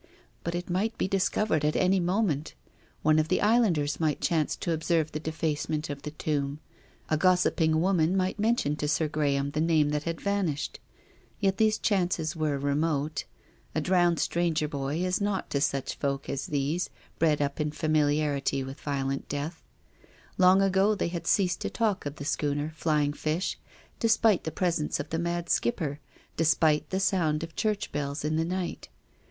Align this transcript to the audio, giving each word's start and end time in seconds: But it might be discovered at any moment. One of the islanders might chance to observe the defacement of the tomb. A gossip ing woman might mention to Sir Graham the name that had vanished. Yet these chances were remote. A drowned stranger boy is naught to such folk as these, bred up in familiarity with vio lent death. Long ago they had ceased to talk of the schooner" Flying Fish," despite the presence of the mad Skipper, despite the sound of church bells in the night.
But 0.43 0.55
it 0.55 0.67
might 0.67 0.97
be 0.97 1.07
discovered 1.07 1.63
at 1.63 1.75
any 1.75 1.99
moment. 1.99 2.55
One 3.03 3.19
of 3.19 3.27
the 3.27 3.39
islanders 3.39 3.99
might 3.99 4.19
chance 4.19 4.55
to 4.55 4.71
observe 4.71 5.11
the 5.11 5.19
defacement 5.19 5.91
of 5.91 6.01
the 6.01 6.09
tomb. 6.09 6.59
A 7.09 7.17
gossip 7.17 7.61
ing 7.61 7.79
woman 7.79 8.17
might 8.17 8.39
mention 8.39 8.75
to 8.77 8.87
Sir 8.87 9.07
Graham 9.07 9.51
the 9.51 9.61
name 9.61 9.89
that 9.89 10.01
had 10.01 10.19
vanished. 10.19 10.79
Yet 11.39 11.57
these 11.57 11.77
chances 11.77 12.35
were 12.35 12.57
remote. 12.57 13.25
A 13.75 13.79
drowned 13.79 14.17
stranger 14.19 14.67
boy 14.67 15.01
is 15.05 15.21
naught 15.21 15.51
to 15.51 15.61
such 15.61 15.93
folk 15.99 16.27
as 16.29 16.47
these, 16.47 16.89
bred 17.19 17.39
up 17.39 17.61
in 17.61 17.69
familiarity 17.69 18.63
with 18.63 18.81
vio 18.81 19.05
lent 19.05 19.29
death. 19.29 19.61
Long 20.35 20.63
ago 20.63 20.95
they 20.95 21.09
had 21.09 21.27
ceased 21.27 21.59
to 21.61 21.69
talk 21.69 22.07
of 22.07 22.15
the 22.15 22.25
schooner" 22.25 22.71
Flying 22.75 23.13
Fish," 23.13 23.59
despite 23.99 24.45
the 24.45 24.51
presence 24.51 24.99
of 24.99 25.11
the 25.11 25.19
mad 25.19 25.47
Skipper, 25.47 25.99
despite 26.37 26.89
the 26.89 26.99
sound 26.99 27.43
of 27.43 27.55
church 27.55 27.91
bells 27.91 28.25
in 28.25 28.35
the 28.35 28.43
night. 28.45 28.89